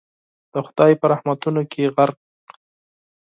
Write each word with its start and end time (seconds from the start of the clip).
د 0.53 0.55
خدای 0.67 0.93
په 1.01 1.05
رحمتونو 1.13 1.61
کي 1.71 1.81
غرق 1.95 2.17